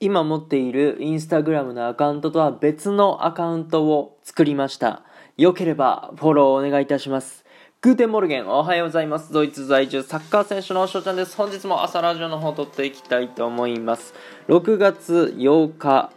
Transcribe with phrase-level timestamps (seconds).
[0.00, 5.02] 今持っているインスタグラムのアカウントとは別のアカウントを作りました。
[5.36, 7.44] よければフォローお願いいたします。
[7.82, 9.30] Guten Morgen おはようございます。
[9.30, 11.36] ドイツ在住サッカー選手の翔ちゃんです。
[11.36, 14.14] 本日も朝ラジオの方を撮っていきたいと思います。
[14.48, 16.10] 6月8日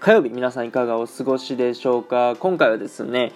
[0.00, 3.32] 火曜日、皆さんいかがお過ごしでしょうか今回はですね、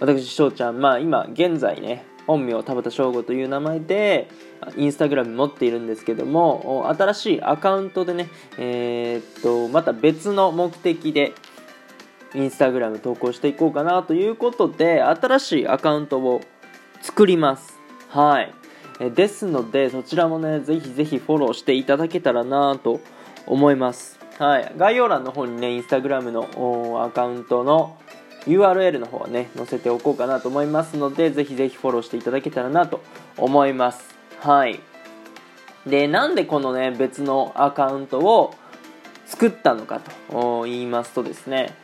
[0.00, 4.28] 私翔ちゃん、まあ今現在ね、本名田畑翔吾という名前で
[4.76, 8.28] インスタグラム持っているんですけども新しいアカウントでね、
[8.58, 11.32] えー、っとまた別の目的で
[12.34, 16.40] インスタグラム投稿していこうかなということで新しいアカウントを
[17.02, 17.78] 作ります。
[18.08, 18.52] はい。
[19.14, 23.00] ですのでそちらもねぜひぜひフォローしていただけたらなと
[23.46, 24.20] 思います。
[24.38, 24.72] はい。
[24.76, 27.96] 概要欄の方にねインスタグラムのアカウントの
[28.46, 33.02] URL の方はね載せておこうかなと思いますのでぜひぜひフォローしていただけたらなと
[33.36, 34.14] 思います。
[34.40, 34.80] はい。
[35.86, 38.54] でなんでこのね別のアカウントを
[39.26, 41.74] 作ったのかと言いますとですね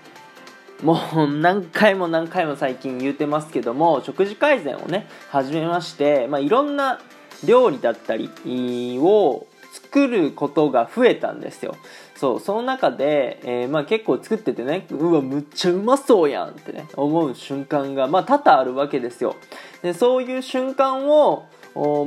[0.83, 7.01] もう何回も何回も最近言うてますけども食事改善をね始めまして、まあ、いろんな
[7.45, 8.31] 料理だったり
[9.01, 9.47] を
[9.87, 11.77] 作ることが増えたんですよ。
[12.17, 19.37] そうその中で、えー、まあ、結構作っててねうわむっちゃうまそうやんってね思う瞬間が、まあ、多々あるわけですよ。
[19.83, 21.47] でそういう瞬間を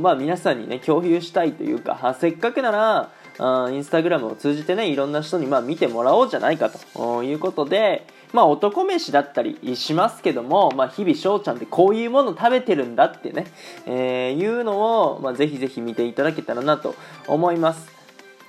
[0.01, 3.11] まあ、皆さんにね共有したいというかせっかくなら
[3.71, 13.47] インスタグラムを通じてねいろんな人にま見てもらおうじゃないかということで、まあ、男飯だったりしますけども、まあ、日々翔ちゃんってこういうもの食べてるんだってね、
[13.85, 16.95] えー、いうのを、まあ、ぜひぜひ見ていただけたらなと
[17.27, 17.99] 思います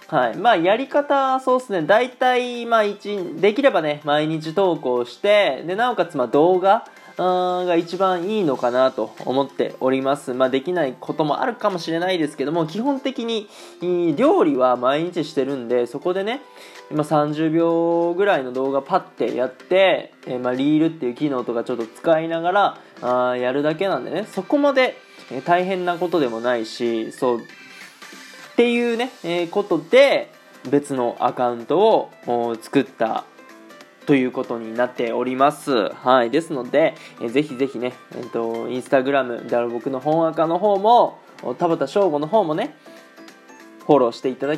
[0.08, 0.36] はい。
[0.36, 1.82] まあ、やり方、そうですね。
[1.82, 6.84] 大体、まあ、一、できればね、毎日投稿して、で、なおかつ、まあ、動画、
[7.20, 10.32] が一番いいのかなと思っております。
[10.32, 13.48] まあ、できないこともあるかもしれないですけども、基本的に
[14.16, 16.40] 料理は毎日してるんで、そこでね、
[16.90, 24.96] 今30秒ぐらいの動画パッてやって、え、まあ、リールっていう機能とかちょっと使いながらあやるだけなんでね、そこまで
[25.44, 27.42] 大変なことでもないし、そう、っ
[28.56, 30.32] ていうね、え、ことで
[30.68, 33.24] 別のアカウントを作った
[34.10, 35.90] ということになっております。
[35.90, 36.32] はい。
[36.32, 41.20] ですので、えー、ぜひぜひね、えっ、ー、と、インスタグラムである僕の本アカの方も、
[41.58, 42.74] 田畑翔吾の方もね、
[43.86, 44.54] フォローしていただ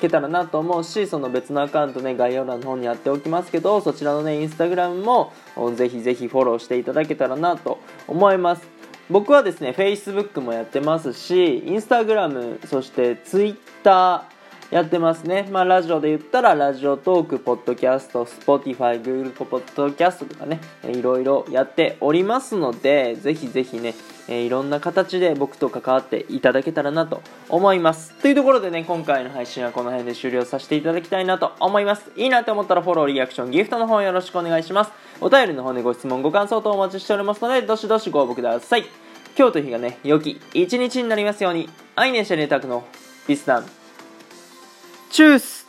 [0.00, 5.32] けたらなと思うし、その別のアカウントね、概要欄の方にやっておきますけど、そちらのね、インスタグラムも、
[5.74, 8.62] ぜひぜひフォローしていただけたらなと思います。
[9.10, 14.22] 僕はですね、Facebook もやってますし、Instagram、そして Twitter、
[14.72, 15.46] やってますね。
[15.50, 23.94] まあ、ラジオで言ったら、ラジオトーク、ポッドキャスト、Spotify、Google ポッドキャストとかね、いろいろやっておりますので、ぜひぜひね、
[24.28, 28.14] えいろんな形で僕と関わっていただけたらなと思います。
[28.22, 32.10] というところでね、今回の配信はこの辺で終了させていただきたいなと思います。
[32.16, 34.92] いいなと思ったらフォロー、リアクション、ギフトの方よろしくお願いします。
[35.20, 38.86] お便りの方でご質問、ご感想等お待ちしておりますので、どしどしご応募ください。
[39.36, 42.84] 今日という日がね、良き一日になりますように、アイネシャネタクの
[43.28, 43.81] ビスタン。
[45.12, 45.66] チュース